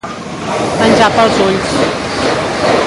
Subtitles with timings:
[0.79, 1.77] Menjar pels ulls.